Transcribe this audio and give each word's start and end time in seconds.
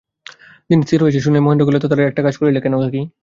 দিন 0.69 0.79
স্থির 0.83 0.99
হইয়াছে 1.01 1.23
শুনিয়াই 1.25 1.43
মহেন্দ্র 1.45 1.65
কহিল, 1.65 1.77
এত 1.79 1.85
তাড়াতাড়ি 1.89 2.23
কাজটা 2.25 2.39
করিলে 2.41 2.63
কেন 2.63 2.73
কাকী। 2.81 3.01